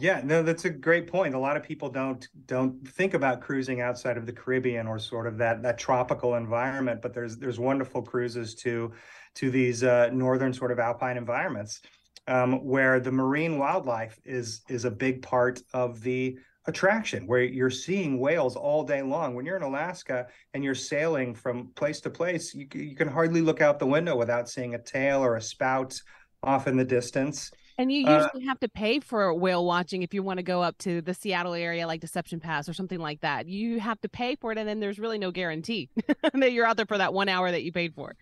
Yeah, 0.00 0.20
no, 0.24 0.44
that's 0.44 0.64
a 0.64 0.70
great 0.70 1.08
point. 1.08 1.34
A 1.34 1.38
lot 1.38 1.56
of 1.56 1.64
people 1.64 1.88
don't 1.88 2.26
don't 2.46 2.86
think 2.86 3.14
about 3.14 3.40
cruising 3.40 3.80
outside 3.80 4.16
of 4.16 4.26
the 4.26 4.32
Caribbean 4.32 4.86
or 4.86 4.98
sort 4.98 5.26
of 5.26 5.36
that 5.38 5.62
that 5.62 5.76
tropical 5.76 6.36
environment, 6.36 7.02
but 7.02 7.12
there's 7.12 7.36
there's 7.36 7.58
wonderful 7.58 8.02
cruises 8.02 8.54
to 8.56 8.92
to 9.34 9.50
these 9.50 9.82
uh, 9.82 10.10
northern 10.12 10.52
sort 10.52 10.70
of 10.70 10.78
alpine 10.78 11.16
environments 11.16 11.80
um, 12.28 12.64
where 12.64 13.00
the 13.00 13.10
marine 13.10 13.58
wildlife 13.58 14.20
is 14.24 14.62
is 14.68 14.84
a 14.84 14.90
big 14.90 15.20
part 15.20 15.60
of 15.74 16.00
the 16.00 16.38
attraction 16.66 17.26
where 17.26 17.42
you're 17.42 17.70
seeing 17.70 18.20
whales 18.20 18.54
all 18.54 18.84
day 18.84 19.00
long 19.00 19.34
when 19.34 19.46
you're 19.46 19.56
in 19.56 19.62
alaska 19.62 20.26
and 20.52 20.62
you're 20.62 20.74
sailing 20.74 21.34
from 21.34 21.68
place 21.76 21.98
to 21.98 22.10
place 22.10 22.54
you, 22.54 22.66
you 22.74 22.94
can 22.94 23.08
hardly 23.08 23.40
look 23.40 23.62
out 23.62 23.78
the 23.78 23.86
window 23.86 24.14
without 24.14 24.50
seeing 24.50 24.74
a 24.74 24.82
tail 24.82 25.24
or 25.24 25.36
a 25.36 25.40
spout 25.40 25.98
off 26.42 26.68
in 26.68 26.76
the 26.76 26.84
distance 26.84 27.50
and 27.78 27.92
you 27.92 28.06
uh, 28.06 28.22
usually 28.22 28.44
uh, 28.44 28.48
have 28.48 28.60
to 28.60 28.68
pay 28.68 29.00
for 29.00 29.32
whale 29.32 29.64
watching 29.64 30.02
if 30.02 30.12
you 30.12 30.22
want 30.22 30.38
to 30.38 30.42
go 30.42 30.62
up 30.62 30.76
to 30.78 31.00
the 31.00 31.14
Seattle 31.14 31.54
area, 31.54 31.86
like 31.86 32.00
Deception 32.00 32.40
Pass 32.40 32.68
or 32.68 32.74
something 32.74 32.98
like 32.98 33.20
that. 33.20 33.46
You 33.48 33.80
have 33.80 34.00
to 34.00 34.08
pay 34.08 34.34
for 34.34 34.52
it, 34.52 34.58
and 34.58 34.68
then 34.68 34.80
there's 34.80 34.98
really 34.98 35.18
no 35.18 35.30
guarantee 35.30 35.88
that 36.34 36.52
you're 36.52 36.66
out 36.66 36.76
there 36.76 36.86
for 36.86 36.98
that 36.98 37.14
one 37.14 37.28
hour 37.28 37.50
that 37.50 37.62
you 37.62 37.72
paid 37.72 37.94
for. 37.94 38.14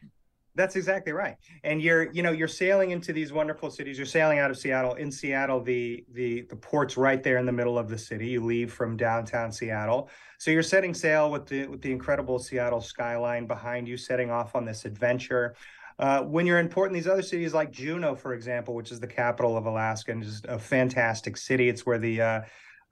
That's 0.54 0.75
exactly 0.75 1.12
right. 1.12 1.36
And 1.64 1.82
you're, 1.82 2.10
you 2.12 2.22
know, 2.22 2.32
you're 2.32 2.48
sailing 2.48 2.90
into 2.90 3.12
these 3.12 3.30
wonderful 3.30 3.70
cities. 3.70 3.98
You're 3.98 4.06
sailing 4.06 4.38
out 4.38 4.50
of 4.50 4.56
Seattle. 4.56 4.94
In 4.94 5.12
Seattle, 5.12 5.60
the 5.60 6.04
the 6.12 6.42
the 6.42 6.56
port's 6.56 6.96
right 6.96 7.22
there 7.22 7.36
in 7.36 7.44
the 7.44 7.52
middle 7.52 7.78
of 7.78 7.90
the 7.90 7.98
city. 7.98 8.28
You 8.28 8.42
leave 8.42 8.72
from 8.72 8.96
downtown 8.96 9.52
Seattle, 9.52 10.08
so 10.38 10.50
you're 10.50 10.62
setting 10.62 10.94
sail 10.94 11.30
with 11.30 11.46
the 11.46 11.66
with 11.66 11.82
the 11.82 11.92
incredible 11.92 12.38
Seattle 12.38 12.80
skyline 12.80 13.46
behind 13.46 13.86
you, 13.86 13.98
setting 13.98 14.30
off 14.30 14.54
on 14.56 14.64
this 14.64 14.86
adventure. 14.86 15.54
Uh, 15.98 16.22
when 16.22 16.46
you're 16.46 16.58
in 16.58 16.68
port 16.68 16.90
in 16.90 16.94
these 16.94 17.06
other 17.06 17.22
cities 17.22 17.54
like 17.54 17.70
Juneau, 17.70 18.14
for 18.14 18.34
example, 18.34 18.74
which 18.74 18.92
is 18.92 19.00
the 19.00 19.06
capital 19.06 19.56
of 19.56 19.64
Alaska 19.64 20.12
and 20.12 20.22
just 20.22 20.44
a 20.46 20.58
fantastic 20.58 21.36
city. 21.36 21.68
It's 21.68 21.86
where 21.86 21.98
the 21.98 22.20
uh, 22.20 22.40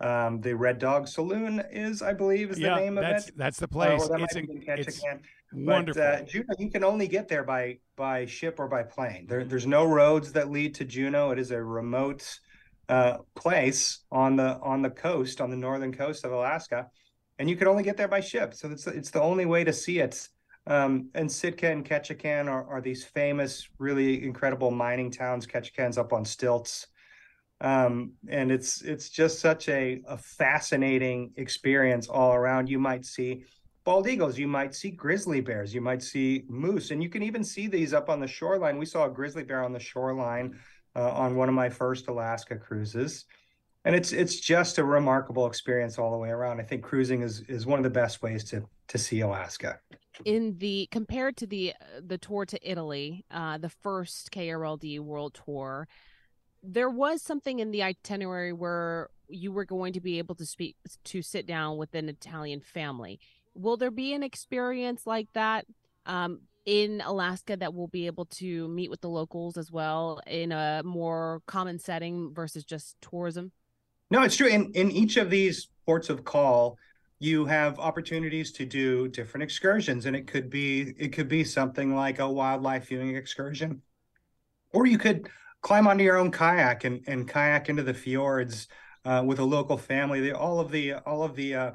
um, 0.00 0.40
the 0.40 0.54
Red 0.54 0.78
Dog 0.78 1.06
Saloon 1.06 1.62
is, 1.70 2.02
I 2.02 2.14
believe, 2.14 2.50
is 2.50 2.58
yeah, 2.58 2.75
the 2.75 2.80
name 2.80 2.99
of 2.99 3.04
it. 3.04 3.30
That's 3.37 3.58
the 3.58 3.68
place. 3.68 4.02
Uh, 4.02 4.16
it's, 4.20 4.37
a, 4.37 4.42
it's 4.73 5.02
wonderful. 5.52 6.02
But, 6.02 6.23
uh, 6.23 6.25
Juneau, 6.25 6.54
you 6.58 6.70
can 6.70 6.82
only 6.82 7.06
get 7.06 7.28
there 7.28 7.44
by 7.44 7.78
by 7.94 8.26
ship 8.26 8.58
or 8.58 8.68
by 8.68 8.82
plane. 8.82 9.26
There, 9.28 9.44
there's 9.44 9.66
no 9.66 9.84
roads 9.84 10.32
that 10.32 10.50
lead 10.50 10.75
to 10.76 10.84
Juneau. 10.84 11.30
It 11.30 11.38
is 11.38 11.50
a 11.50 11.62
remote 11.62 12.38
uh, 12.88 13.18
place 13.34 14.00
on 14.11 14.37
the 14.37 14.58
on 14.62 14.82
the 14.82 14.90
coast, 14.90 15.40
on 15.40 15.50
the 15.50 15.56
northern 15.56 15.92
coast 15.92 16.25
of 16.25 16.32
Alaska, 16.32 16.88
and 17.38 17.49
you 17.50 17.56
can 17.56 17.68
only 17.68 17.82
get 17.82 17.96
there 17.96 18.08
by 18.08 18.20
ship. 18.20 18.54
So 18.54 18.70
it's 18.70 18.87
it's 18.87 19.11
the 19.11 19.20
only 19.20 19.44
way 19.44 19.62
to 19.64 19.73
see 19.73 19.99
it 20.00 20.28
um, 20.66 21.11
and 21.14 21.30
Sitka 21.30 21.71
and 21.71 21.85
Ketchikan 21.85 22.49
are, 22.49 22.66
are 22.66 22.80
these 22.80 23.04
famous, 23.04 23.68
really 23.78 24.25
incredible 24.25 24.71
mining 24.71 25.11
towns. 25.11 25.47
Ketchikan's 25.47 25.99
up 25.99 26.12
on 26.12 26.25
stilts. 26.25 26.87
Um, 27.61 28.12
and 28.28 28.50
it's 28.50 28.83
it's 28.83 29.09
just 29.11 29.38
such 29.38 29.68
a, 29.68 30.02
a 30.09 30.18
fascinating 30.18 31.33
experience 31.37 32.09
all 32.09 32.35
around. 32.35 32.68
You 32.68 32.78
might 32.78 33.04
see 33.04 33.44
bald 33.85 34.09
eagles, 34.09 34.38
you 34.38 34.49
might 34.49 34.75
see 34.75 34.90
grizzly 34.90 35.40
bears, 35.40 35.75
you 35.75 35.80
might 35.80 36.02
see 36.02 36.44
moose, 36.49 36.90
and 36.90 37.02
you 37.02 37.09
can 37.09 37.23
even 37.23 37.44
see 37.44 37.66
these 37.66 37.92
up 37.92 38.09
on 38.09 38.18
the 38.18 38.26
shoreline. 38.26 38.78
We 38.78 38.87
saw 38.87 39.04
a 39.04 39.11
grizzly 39.11 39.44
bear 39.44 39.62
on 39.62 39.73
the 39.73 39.78
shoreline 39.78 40.59
uh, 40.97 41.11
on 41.11 41.37
one 41.37 41.49
of 41.49 41.54
my 41.54 41.68
first 41.68 42.09
Alaska 42.09 42.56
cruises. 42.56 43.26
And 43.85 43.94
it's 43.94 44.12
it's 44.12 44.40
just 44.40 44.78
a 44.78 44.85
remarkable 44.85 45.47
experience 45.47 45.99
all 45.99 46.11
the 46.11 46.16
way 46.16 46.30
around. 46.30 46.61
I 46.61 46.64
think 46.64 46.83
cruising 46.83 47.23
is 47.23 47.42
is 47.49 47.66
one 47.66 47.78
of 47.78 47.85
the 47.85 47.90
best 47.90 48.23
ways 48.23 48.42
to 48.44 48.66
to 48.88 48.99
see 48.99 49.21
Alaska. 49.21 49.78
In 50.25 50.59
the 50.59 50.88
compared 50.90 51.37
to 51.38 51.47
the 51.47 51.75
the 52.00 52.18
tour 52.18 52.47
to 52.47 52.71
Italy, 52.71 53.25
uh, 53.30 53.59
the 53.59 53.68
first 53.68 54.30
KRLD 54.30 55.00
World 55.00 55.38
Tour, 55.44 55.88
there 56.62 56.90
was 56.90 57.23
something 57.23 57.59
in 57.59 57.71
the 57.71 57.83
itinerary 57.83 58.52
where 58.52 59.11
you 59.28 59.52
were 59.52 59.64
going 59.64 59.92
to 59.94 60.00
be 60.00 60.18
able 60.18 60.35
to 60.37 60.47
speak 60.47 60.76
to 61.04 61.23
sit 61.23 61.47
down 61.47 61.76
with 61.76 61.94
an 61.94 62.09
Italian 62.09 62.61
family. 62.61 63.18
Will 63.54 63.76
there 63.76 63.90
be 63.90 64.12
an 64.14 64.23
experience 64.23 65.06
like 65.06 65.28
that 65.35 65.66
um, 66.06 66.40
in 66.66 67.02
Alaska 67.04 67.56
that 67.56 67.75
we'll 67.75 67.88
be 67.88 68.06
able 68.06 68.26
to 68.26 68.68
meet 68.68 68.90
with 68.90 69.00
the 69.00 69.09
locals 69.09 69.56
as 69.56 69.71
well 69.71 70.21
in 70.26 70.52
a 70.52 70.83
more 70.85 71.40
common 71.47 71.78
setting 71.78 72.33
versus 72.35 72.64
just 72.64 72.97
tourism? 73.00 73.52
No, 74.11 74.23
it's 74.23 74.37
true. 74.37 74.49
In 74.49 74.71
in 74.75 74.90
each 74.90 75.16
of 75.16 75.30
these 75.30 75.68
ports 75.87 76.09
of 76.09 76.25
call, 76.25 76.78
you 77.25 77.47
have 77.47 77.78
opportunities 77.78 78.52
to 78.52 78.66
do 78.66 79.09
different 79.09 79.43
excursions, 79.43 80.04
and 80.04 80.14
it 80.14 80.26
could 80.26 80.50
be 80.50 80.95
it 80.99 81.09
could 81.09 81.28
be 81.28 81.43
something 81.43 81.95
like 81.95 82.19
a 82.19 82.28
wildlife 82.28 82.88
viewing 82.88 83.16
excursion, 83.16 83.81
or 84.73 84.87
you 84.87 84.99
could 84.99 85.28
climb 85.62 85.87
onto 85.87 86.04
your 86.04 86.19
own 86.19 86.31
kayak 86.31 86.85
and, 86.85 87.00
and 87.07 87.26
kayak 87.26 87.71
into 87.71 87.83
the 87.83 87.95
fjords 87.95 88.69
uh, 89.07 89.23
with 89.25 89.38
a 89.38 89.45
local 89.45 89.78
family. 89.78 90.21
They, 90.21 90.33
all 90.33 90.61
of 90.61 90.71
the 90.71 90.95
all 91.07 91.23
of 91.23 91.35
the 91.35 91.54
uh, 91.54 91.71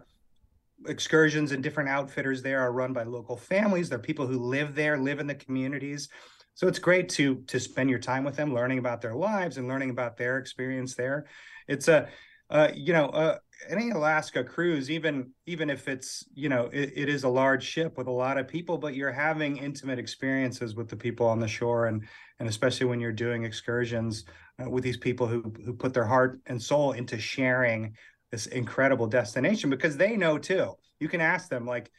excursions 0.88 1.52
and 1.52 1.64
different 1.64 1.90
outfitters 1.90 2.44
there 2.44 2.60
are 2.62 2.72
run 2.72 2.94
by 2.94 3.04
local 3.04 3.36
families. 3.36 3.90
They're 3.90 4.00
people 4.00 4.28
who 4.28 4.38
live 4.40 4.76
there, 4.76 4.98
live 5.00 5.20
in 5.20 5.28
the 5.28 5.36
communities. 5.36 6.10
So 6.54 6.68
it's 6.68 6.80
great 6.80 7.10
to 7.18 7.38
to 7.48 7.60
spend 7.60 7.90
your 7.90 8.00
time 8.00 8.24
with 8.24 8.36
them, 8.36 8.54
learning 8.54 8.78
about 8.78 9.02
their 9.02 9.16
lives 9.16 9.58
and 9.58 9.68
learning 9.68 9.90
about 9.90 10.16
their 10.16 10.38
experience 10.38 10.94
there. 10.94 11.26
It's 11.68 11.88
a 11.88 12.08
uh, 12.50 12.70
you 12.74 12.94
know, 12.94 13.08
uh, 13.08 13.38
any 13.68 13.92
Alaska 13.92 14.44
cruise, 14.44 14.90
even 14.90 15.32
even 15.46 15.70
if 15.70 15.88
it's 15.88 16.26
you 16.34 16.50
know 16.50 16.70
it, 16.72 16.94
it 16.96 17.10
is 17.10 17.24
a 17.24 17.30
large 17.30 17.64
ship 17.64 17.98
with 17.98 18.08
a 18.08 18.12
lot 18.12 18.38
of 18.38 18.48
people, 18.48 18.78
but 18.78 18.96
you're 18.96 19.12
having 19.12 19.58
intimate 19.58 20.00
experiences 20.00 20.76
with 20.76 20.90
the 20.90 20.96
people 20.96 21.28
on 21.28 21.40
the 21.40 21.48
shore, 21.48 21.88
and 21.88 22.04
and 22.40 22.50
especially 22.50 22.88
when 22.88 23.00
you're 23.00 23.12
doing 23.12 23.44
excursions 23.44 24.26
uh, 24.64 24.70
with 24.70 24.84
these 24.84 24.98
people 24.98 25.28
who 25.28 25.54
who 25.64 25.74
put 25.74 25.94
their 25.94 26.06
heart 26.06 26.40
and 26.48 26.62
soul 26.62 26.94
into 26.94 27.20
sharing 27.20 27.96
this 28.32 28.48
incredible 28.48 29.08
destination 29.08 29.70
because 29.70 29.98
they 29.98 30.16
know 30.16 30.38
too. 30.38 30.74
You 31.00 31.08
can 31.08 31.22
ask 31.22 31.50
them 31.50 31.66
like, 31.66 31.92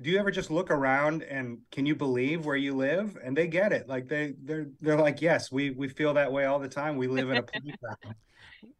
do 0.00 0.10
you 0.10 0.18
ever 0.18 0.30
just 0.30 0.50
look 0.50 0.70
around 0.70 1.22
and 1.22 1.58
can 1.70 1.86
you 1.86 1.94
believe 1.94 2.44
where 2.44 2.56
you 2.56 2.74
live? 2.74 3.16
And 3.22 3.36
they 3.36 3.48
get 3.48 3.72
it. 3.72 3.88
Like 3.88 4.08
they 4.08 4.34
they're 4.44 4.68
they're 4.80 4.98
like, 4.98 5.20
yes, 5.20 5.52
we 5.52 5.70
we 5.70 5.88
feel 5.88 6.14
that 6.14 6.32
way 6.32 6.46
all 6.46 6.58
the 6.58 6.68
time. 6.68 6.96
We 6.96 7.06
live 7.06 7.30
in 7.30 7.36
a 7.36 7.42
playground 7.42 8.14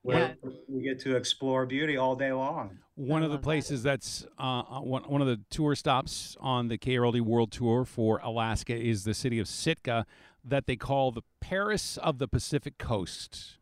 where 0.02 0.36
yeah. 0.42 0.50
we 0.68 0.82
get 0.82 1.00
to 1.00 1.16
explore 1.16 1.66
beauty 1.66 1.96
all 1.96 2.16
day 2.16 2.32
long. 2.32 2.78
One 2.94 3.22
of 3.22 3.30
the 3.30 3.38
places 3.38 3.82
that. 3.82 3.90
that's 3.90 4.26
uh, 4.38 4.60
uh, 4.60 4.80
one, 4.80 5.04
one 5.04 5.20
of 5.20 5.26
the 5.26 5.40
tour 5.50 5.74
stops 5.74 6.36
on 6.40 6.68
the 6.68 6.78
KRLD 6.78 7.20
World 7.20 7.52
Tour 7.52 7.84
for 7.84 8.18
Alaska 8.22 8.76
is 8.76 9.04
the 9.04 9.14
city 9.14 9.38
of 9.38 9.48
Sitka 9.48 10.06
that 10.44 10.66
they 10.66 10.76
call 10.76 11.10
the 11.10 11.22
Paris 11.40 11.96
of 11.98 12.18
the 12.18 12.28
Pacific 12.28 12.78
Coast. 12.78 13.58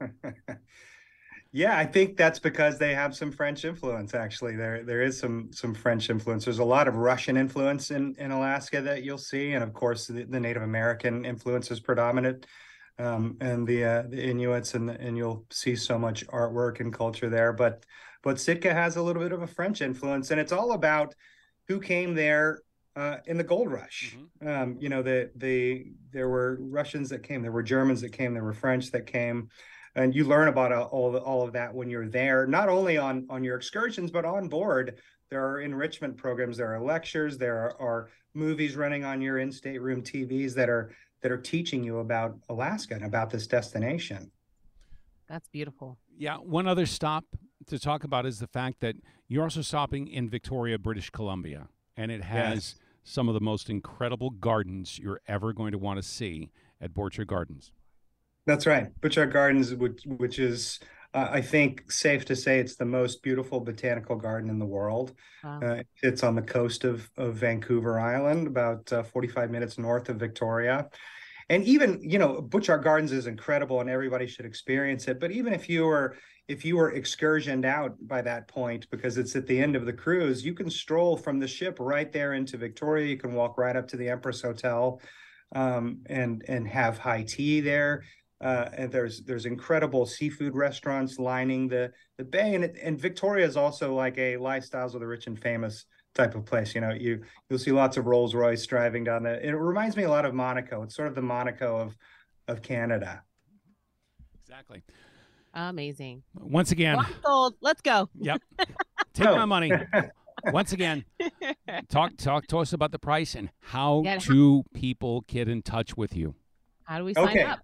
yeah, 1.52 1.76
I 1.76 1.86
think 1.86 2.16
that's 2.16 2.38
because 2.38 2.78
they 2.78 2.94
have 2.94 3.16
some 3.16 3.32
French 3.32 3.64
influence. 3.64 4.14
Actually, 4.14 4.56
there 4.56 4.84
there 4.84 5.02
is 5.02 5.18
some 5.18 5.50
some 5.52 5.74
French 5.74 6.10
influence. 6.10 6.44
There's 6.44 6.58
a 6.58 6.64
lot 6.64 6.88
of 6.88 6.96
Russian 6.96 7.36
influence 7.36 7.90
in 7.90 8.14
in 8.18 8.30
Alaska 8.30 8.80
that 8.82 9.02
you'll 9.02 9.18
see, 9.18 9.52
and 9.52 9.64
of 9.64 9.72
course, 9.72 10.06
the, 10.06 10.24
the 10.24 10.40
Native 10.40 10.62
American 10.62 11.24
influence 11.24 11.70
is 11.70 11.80
predominant 11.80 12.46
um, 12.98 13.36
and 13.40 13.66
the 13.66 13.84
uh, 13.84 14.02
the 14.08 14.22
Inuits, 14.22 14.74
and 14.74 14.90
and 14.90 15.16
you'll 15.16 15.44
see 15.50 15.76
so 15.76 15.98
much 15.98 16.26
artwork 16.28 16.80
and 16.80 16.92
culture 16.92 17.28
there. 17.28 17.52
But 17.52 17.84
but 18.22 18.40
Sitka 18.40 18.72
has 18.74 18.96
a 18.96 19.02
little 19.02 19.22
bit 19.22 19.32
of 19.32 19.42
a 19.42 19.46
French 19.46 19.80
influence, 19.80 20.30
and 20.30 20.40
it's 20.40 20.52
all 20.52 20.72
about 20.72 21.14
who 21.68 21.80
came 21.80 22.14
there 22.14 22.62
uh, 22.96 23.18
in 23.26 23.36
the 23.38 23.44
gold 23.44 23.70
rush. 23.70 24.16
Mm-hmm. 24.16 24.48
Um, 24.48 24.76
you 24.80 24.88
know, 24.88 25.02
the 25.02 25.30
the 25.36 25.92
there 26.10 26.28
were 26.28 26.58
Russians 26.60 27.08
that 27.10 27.22
came, 27.22 27.42
there 27.42 27.52
were 27.52 27.62
Germans 27.62 28.00
that 28.00 28.12
came, 28.12 28.34
there 28.34 28.44
were 28.44 28.52
French 28.52 28.90
that 28.90 29.06
came, 29.06 29.48
and 29.94 30.14
you 30.14 30.24
learn 30.24 30.48
about 30.48 30.72
all 30.72 31.16
all 31.16 31.42
of 31.46 31.52
that 31.52 31.72
when 31.74 31.88
you're 31.88 32.08
there. 32.08 32.46
Not 32.46 32.68
only 32.68 32.98
on 32.98 33.26
on 33.30 33.44
your 33.44 33.56
excursions, 33.56 34.10
but 34.10 34.24
on 34.24 34.48
board. 34.48 34.98
There 35.30 35.46
are 35.46 35.60
enrichment 35.60 36.16
programs, 36.16 36.56
there 36.56 36.74
are 36.74 36.80
lectures, 36.80 37.36
there 37.36 37.58
are, 37.58 37.80
are 37.80 38.08
movies 38.32 38.76
running 38.76 39.04
on 39.04 39.20
your 39.20 39.38
in-state 39.38 39.82
room 39.82 40.02
TVs 40.02 40.54
that 40.54 40.70
are 40.70 40.90
that 41.22 41.32
are 41.32 41.38
teaching 41.38 41.82
you 41.82 41.98
about 41.98 42.36
Alaska 42.48 42.94
and 42.94 43.04
about 43.04 43.30
this 43.30 43.46
destination. 43.46 44.30
That's 45.28 45.48
beautiful. 45.48 45.98
Yeah. 46.16 46.36
One 46.36 46.66
other 46.66 46.86
stop 46.86 47.24
to 47.66 47.78
talk 47.78 48.04
about 48.04 48.24
is 48.24 48.38
the 48.38 48.46
fact 48.46 48.80
that 48.80 48.96
you're 49.26 49.42
also 49.42 49.62
stopping 49.62 50.08
in 50.08 50.28
Victoria, 50.30 50.78
British 50.78 51.10
Columbia, 51.10 51.68
and 51.96 52.10
it 52.10 52.22
has 52.24 52.54
yes. 52.54 52.74
some 53.04 53.28
of 53.28 53.34
the 53.34 53.40
most 53.40 53.68
incredible 53.68 54.30
gardens 54.30 54.98
you're 54.98 55.20
ever 55.28 55.52
going 55.52 55.72
to 55.72 55.78
want 55.78 56.00
to 56.00 56.02
see 56.02 56.50
at 56.80 56.94
Butchart 56.94 57.26
Gardens. 57.26 57.72
That's 58.46 58.66
right. 58.66 58.88
Butchart 59.00 59.32
Gardens, 59.32 59.74
which, 59.74 60.04
which 60.06 60.38
is 60.38 60.80
uh, 61.18 61.30
I 61.32 61.40
think 61.40 61.90
safe 61.90 62.24
to 62.26 62.36
say 62.36 62.58
it's 62.58 62.76
the 62.76 62.84
most 62.84 63.22
beautiful 63.22 63.60
botanical 63.60 64.16
garden 64.16 64.50
in 64.50 64.58
the 64.58 64.66
world. 64.66 65.14
Wow. 65.42 65.60
Uh, 65.60 65.82
it's 66.02 66.22
on 66.22 66.36
the 66.36 66.42
coast 66.42 66.84
of, 66.84 67.10
of 67.16 67.34
Vancouver 67.34 67.98
Island, 67.98 68.46
about 68.46 68.92
uh, 68.92 69.02
45 69.02 69.50
minutes 69.50 69.78
north 69.78 70.08
of 70.08 70.16
Victoria. 70.16 70.88
And 71.48 71.64
even, 71.64 72.00
you 72.02 72.18
know, 72.18 72.40
Butchart 72.42 72.84
Gardens 72.84 73.10
is 73.10 73.26
incredible 73.26 73.80
and 73.80 73.90
everybody 73.90 74.26
should 74.26 74.44
experience 74.44 75.08
it. 75.08 75.18
But 75.18 75.32
even 75.32 75.52
if 75.52 75.68
you 75.68 75.86
were 75.86 76.16
if 76.46 76.64
you 76.64 76.78
were 76.78 76.92
excursioned 76.92 77.66
out 77.66 77.94
by 78.00 78.22
that 78.22 78.48
point 78.48 78.88
because 78.90 79.18
it's 79.18 79.36
at 79.36 79.46
the 79.46 79.60
end 79.60 79.76
of 79.76 79.84
the 79.84 79.92
cruise, 79.92 80.42
you 80.46 80.54
can 80.54 80.70
stroll 80.70 81.14
from 81.14 81.38
the 81.38 81.48
ship 81.48 81.76
right 81.78 82.10
there 82.10 82.32
into 82.32 82.56
Victoria. 82.56 83.06
You 83.06 83.18
can 83.18 83.34
walk 83.34 83.58
right 83.58 83.76
up 83.76 83.86
to 83.88 83.98
the 83.98 84.08
Empress 84.08 84.40
Hotel 84.40 85.00
um, 85.54 86.00
and 86.06 86.44
and 86.48 86.68
have 86.68 86.98
high 86.98 87.22
tea 87.22 87.60
there. 87.60 88.04
Uh, 88.40 88.68
and 88.74 88.92
there's 88.92 89.22
there's 89.22 89.46
incredible 89.46 90.06
seafood 90.06 90.54
restaurants 90.54 91.18
lining 91.18 91.66
the 91.66 91.92
the 92.18 92.24
bay, 92.24 92.54
and 92.54 92.64
it, 92.64 92.76
and 92.82 93.00
Victoria 93.00 93.44
is 93.44 93.56
also 93.56 93.94
like 93.94 94.16
a 94.16 94.36
lifestyles 94.36 94.94
of 94.94 95.00
the 95.00 95.06
rich 95.06 95.26
and 95.26 95.38
famous 95.38 95.86
type 96.14 96.34
of 96.36 96.44
place. 96.44 96.74
You 96.74 96.80
know, 96.80 96.92
you 96.92 97.22
you'll 97.50 97.58
see 97.58 97.72
lots 97.72 97.96
of 97.96 98.06
Rolls 98.06 98.34
Royce 98.34 98.64
driving 98.66 99.02
down 99.02 99.24
the. 99.24 99.44
It 99.44 99.52
reminds 99.52 99.96
me 99.96 100.04
a 100.04 100.10
lot 100.10 100.24
of 100.24 100.34
Monaco. 100.34 100.82
It's 100.82 100.94
sort 100.94 101.08
of 101.08 101.16
the 101.16 101.22
Monaco 101.22 101.78
of 101.78 101.96
of 102.46 102.62
Canada. 102.62 103.22
Exactly. 104.42 104.82
Amazing. 105.54 106.22
Once 106.34 106.70
again, 106.70 106.98
sold. 107.24 107.54
Let's 107.60 107.80
go. 107.80 108.08
Yep. 108.20 108.40
Take 109.14 109.26
my 109.26 109.44
money. 109.44 109.72
Once 110.52 110.72
again, 110.72 111.04
talk 111.88 112.16
talk 112.16 112.46
to 112.46 112.58
us 112.58 112.72
about 112.72 112.92
the 112.92 112.98
price 112.98 113.34
and 113.34 113.50
how 113.60 114.02
yeah, 114.04 114.18
do 114.18 114.62
people 114.72 115.24
get 115.26 115.48
in 115.48 115.62
touch 115.62 115.96
with 115.96 116.14
you. 116.16 116.36
How 116.84 116.98
do 116.98 117.04
we 117.04 117.14
sign 117.14 117.28
okay. 117.28 117.42
up? 117.42 117.58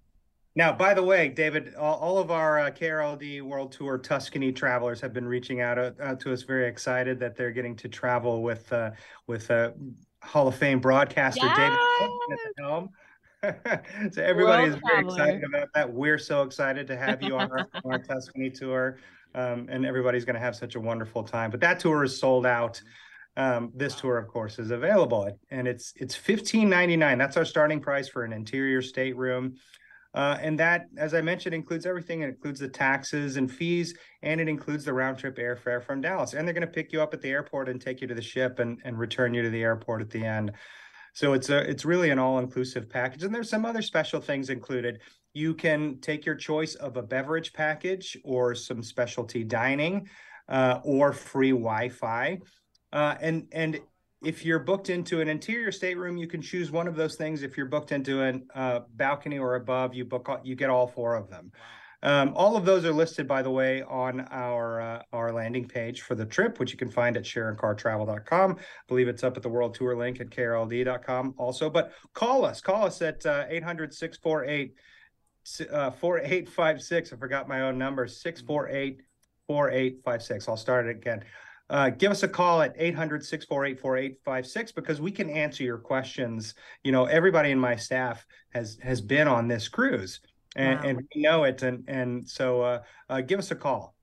Now, 0.56 0.72
by 0.72 0.94
the 0.94 1.02
way, 1.02 1.28
David, 1.28 1.74
all, 1.74 1.96
all 1.96 2.18
of 2.18 2.30
our 2.30 2.60
uh, 2.60 2.70
KRLD 2.70 3.42
World 3.42 3.72
Tour 3.72 3.98
Tuscany 3.98 4.52
travelers 4.52 5.00
have 5.00 5.12
been 5.12 5.26
reaching 5.26 5.60
out 5.60 5.78
uh, 5.78 6.14
to 6.14 6.32
us, 6.32 6.42
very 6.42 6.68
excited 6.68 7.18
that 7.18 7.36
they're 7.36 7.50
getting 7.50 7.74
to 7.76 7.88
travel 7.88 8.40
with 8.40 8.72
uh, 8.72 8.92
with 9.26 9.50
uh, 9.50 9.72
Hall 10.22 10.46
of 10.46 10.54
Fame 10.54 10.78
broadcaster 10.78 11.44
yes! 11.44 11.56
David 11.56 11.78
at 12.30 12.38
the 12.56 12.62
helm. 12.62 12.88
so 14.12 14.22
everybody 14.22 14.62
World 14.62 14.68
is 14.68 14.80
very 14.86 15.02
traveler. 15.02 15.14
excited 15.14 15.44
about 15.44 15.68
that. 15.74 15.92
We're 15.92 16.18
so 16.18 16.42
excited 16.42 16.86
to 16.86 16.96
have 16.96 17.20
you 17.20 17.36
on 17.36 17.50
our, 17.50 17.58
on 17.84 17.92
our 17.92 17.98
Tuscany 17.98 18.48
tour, 18.48 18.98
um, 19.34 19.66
and 19.68 19.84
everybody's 19.84 20.24
going 20.24 20.34
to 20.34 20.40
have 20.40 20.54
such 20.54 20.76
a 20.76 20.80
wonderful 20.80 21.24
time. 21.24 21.50
But 21.50 21.60
that 21.60 21.80
tour 21.80 22.04
is 22.04 22.18
sold 22.18 22.46
out. 22.46 22.80
Um, 23.36 23.72
this 23.74 23.96
tour, 23.96 24.18
of 24.18 24.28
course, 24.28 24.60
is 24.60 24.70
available, 24.70 25.36
and 25.50 25.66
it's 25.66 25.92
it's 25.96 26.14
fifteen 26.14 26.70
ninety 26.70 26.96
nine. 26.96 27.18
That's 27.18 27.36
our 27.36 27.44
starting 27.44 27.80
price 27.80 28.06
for 28.06 28.22
an 28.22 28.32
interior 28.32 28.80
stateroom. 28.80 29.56
Uh, 30.14 30.38
and 30.40 30.58
that, 30.60 30.86
as 30.96 31.12
I 31.12 31.20
mentioned, 31.20 31.54
includes 31.54 31.86
everything. 31.86 32.22
It 32.22 32.28
includes 32.28 32.60
the 32.60 32.68
taxes 32.68 33.36
and 33.36 33.50
fees, 33.50 33.94
and 34.22 34.40
it 34.40 34.48
includes 34.48 34.84
the 34.84 34.92
round 34.92 35.18
trip 35.18 35.36
airfare 35.36 35.82
from 35.82 36.00
Dallas. 36.00 36.34
And 36.34 36.46
they're 36.46 36.54
going 36.54 36.66
to 36.66 36.72
pick 36.72 36.92
you 36.92 37.02
up 37.02 37.12
at 37.12 37.20
the 37.20 37.30
airport 37.30 37.68
and 37.68 37.80
take 37.80 38.00
you 38.00 38.06
to 38.06 38.14
the 38.14 38.22
ship 38.22 38.60
and, 38.60 38.80
and 38.84 38.96
return 38.98 39.34
you 39.34 39.42
to 39.42 39.50
the 39.50 39.62
airport 39.62 40.02
at 40.02 40.10
the 40.10 40.24
end. 40.24 40.52
So 41.14 41.32
it's 41.32 41.48
a 41.48 41.58
it's 41.58 41.84
really 41.84 42.10
an 42.10 42.18
all 42.18 42.38
inclusive 42.38 42.88
package. 42.88 43.22
And 43.22 43.34
there's 43.34 43.50
some 43.50 43.64
other 43.64 43.82
special 43.82 44.20
things 44.20 44.50
included. 44.50 45.00
You 45.32 45.54
can 45.54 46.00
take 46.00 46.26
your 46.26 46.34
choice 46.34 46.74
of 46.74 46.96
a 46.96 47.02
beverage 47.02 47.52
package 47.52 48.16
or 48.24 48.54
some 48.54 48.82
specialty 48.82 49.44
dining 49.44 50.08
uh, 50.48 50.80
or 50.84 51.12
free 51.12 51.50
Wi-Fi. 51.50 52.38
Uh, 52.92 53.14
and 53.20 53.46
and 53.52 53.80
if 54.24 54.44
you're 54.44 54.58
booked 54.58 54.90
into 54.90 55.20
an 55.20 55.28
interior 55.28 55.70
stateroom, 55.72 56.16
you 56.16 56.26
can 56.26 56.42
choose 56.42 56.70
one 56.70 56.88
of 56.88 56.96
those 56.96 57.16
things. 57.16 57.42
If 57.42 57.56
you're 57.56 57.66
booked 57.66 57.92
into 57.92 58.22
a 58.22 58.58
uh, 58.58 58.80
balcony 58.94 59.38
or 59.38 59.56
above, 59.56 59.94
you 59.94 60.04
book 60.04 60.28
you 60.44 60.54
get 60.54 60.70
all 60.70 60.86
four 60.86 61.16
of 61.16 61.28
them. 61.30 61.52
Um, 62.02 62.34
all 62.36 62.54
of 62.54 62.66
those 62.66 62.84
are 62.84 62.92
listed, 62.92 63.26
by 63.26 63.40
the 63.40 63.50
way, 63.50 63.82
on 63.82 64.20
our 64.30 64.80
uh, 64.80 65.02
our 65.12 65.32
landing 65.32 65.66
page 65.66 66.02
for 66.02 66.14
the 66.14 66.26
trip, 66.26 66.60
which 66.60 66.70
you 66.70 66.76
can 66.76 66.90
find 66.90 67.16
at 67.16 67.24
sharoncarrtravel.com. 67.24 68.56
I 68.58 68.62
believe 68.88 69.08
it's 69.08 69.24
up 69.24 69.36
at 69.38 69.42
the 69.42 69.48
World 69.48 69.74
Tour 69.74 69.96
link 69.96 70.20
at 70.20 70.28
krld.com 70.28 71.34
also. 71.38 71.70
But 71.70 71.92
call 72.12 72.44
us, 72.44 72.60
call 72.60 72.84
us 72.84 73.00
at 73.00 73.24
uh, 73.24 73.46
800 73.48 73.94
648 73.94 74.74
uh, 75.70 75.90
4856. 75.92 77.12
I 77.12 77.16
forgot 77.16 77.48
my 77.48 77.62
own 77.62 77.78
number 77.78 78.06
648 78.06 79.00
4856. 79.46 80.48
I'll 80.48 80.56
start 80.56 80.86
it 80.86 80.90
again. 80.90 81.24
Uh, 81.70 81.88
give 81.90 82.10
us 82.10 82.22
a 82.22 82.28
call 82.28 82.60
at 82.60 82.74
800 82.76 83.24
648 83.24 83.80
4856 83.80 84.72
because 84.72 85.00
we 85.00 85.10
can 85.10 85.30
answer 85.30 85.64
your 85.64 85.78
questions. 85.78 86.54
You 86.82 86.92
know, 86.92 87.06
everybody 87.06 87.50
in 87.50 87.58
my 87.58 87.74
staff 87.76 88.26
has 88.52 88.78
has 88.82 89.00
been 89.00 89.28
on 89.28 89.48
this 89.48 89.68
cruise 89.68 90.20
and, 90.56 90.80
wow. 90.80 90.88
and 90.88 90.98
we 91.14 91.22
know 91.22 91.44
it. 91.44 91.62
And, 91.62 91.84
and 91.88 92.28
so 92.28 92.62
uh, 92.62 92.82
uh, 93.08 93.20
give 93.20 93.38
us 93.38 93.50
a 93.50 93.56
call. 93.56 93.94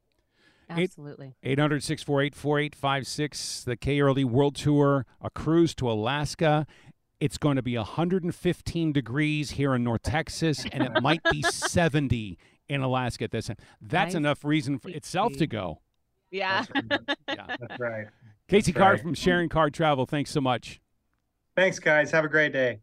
Absolutely. 0.70 1.36
800 1.44 1.84
648 1.84 2.36
4856, 2.36 3.64
the 3.66 3.76
KRLD 3.76 4.26
World 4.26 4.56
Tour, 4.56 5.06
a 5.22 5.30
cruise 5.30 5.76
to 5.76 5.92
Alaska. 5.92 6.66
It's 7.20 7.38
going 7.38 7.58
to 7.58 7.62
be 7.62 7.78
115 7.78 8.94
degrees 8.94 9.52
here 9.52 9.76
in 9.76 9.84
North 9.84 10.04
Texas, 10.04 10.66
and 10.72 10.84
it 10.84 11.02
might 11.02 11.22
be 11.30 11.42
70 11.42 12.38
in 12.70 12.82
Alaska 12.82 13.26
at 13.26 13.32
this 13.32 13.48
time. 13.48 13.58
That's 13.82 14.14
nice. 14.14 14.16
enough 14.16 14.46
reason 14.46 14.80
for 14.80 14.90
itself 14.90 15.34
to 15.38 15.48
go. 15.48 15.82
Yeah. 16.32 16.66
That's 16.74 16.90
right. 16.92 17.18
yeah. 17.28 17.56
That's 17.60 17.80
right. 17.80 18.08
Casey 18.48 18.74
Carr 18.74 18.94
right. 18.94 19.02
from 19.02 19.14
Sharon 19.14 19.50
Carr 19.50 19.70
Travel. 19.70 20.06
Thanks 20.06 20.32
so 20.32 20.42
much. 20.42 20.82
Thanks, 21.56 21.80
guys. 21.80 22.12
Have 22.12 22.26
a 22.26 22.30
great 22.30 22.54
day. 22.54 22.80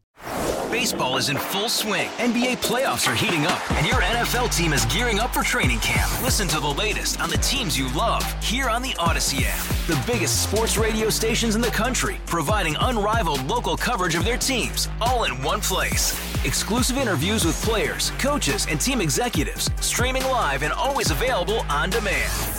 Baseball 0.71 1.17
is 1.17 1.29
in 1.29 1.37
full 1.37 1.67
swing. 1.67 2.09
NBA 2.19 2.57
playoffs 2.61 3.11
are 3.11 3.15
heating 3.15 3.47
up, 3.47 3.71
and 3.71 3.87
your 3.87 3.95
NFL 4.03 4.55
team 4.55 4.71
is 4.71 4.85
gearing 4.85 5.19
up 5.19 5.33
for 5.33 5.41
training 5.41 5.79
camp. 5.79 6.11
Listen 6.21 6.47
to 6.49 6.59
the 6.59 6.67
latest 6.67 7.19
on 7.19 7.31
the 7.31 7.39
teams 7.39 7.77
you 7.77 7.91
love 7.93 8.23
here 8.43 8.69
on 8.69 8.83
the 8.83 8.91
Audacy 8.91 9.41
app. 9.45 9.65
The 9.87 10.11
biggest 10.11 10.43
sports 10.47 10.77
radio 10.77 11.09
stations 11.09 11.55
in 11.55 11.61
the 11.61 11.69
country, 11.69 12.17
providing 12.27 12.75
unrivaled 12.81 13.43
local 13.45 13.75
coverage 13.75 14.13
of 14.13 14.23
their 14.23 14.37
teams, 14.37 14.87
all 15.01 15.23
in 15.23 15.41
one 15.41 15.59
place. 15.59 16.13
Exclusive 16.45 16.99
interviews 16.99 17.45
with 17.45 17.59
players, 17.63 18.11
coaches, 18.19 18.67
and 18.69 18.79
team 18.79 19.01
executives, 19.01 19.71
streaming 19.81 20.23
live 20.25 20.61
and 20.61 20.71
always 20.71 21.09
available 21.09 21.61
on 21.61 21.89
demand. 21.89 22.58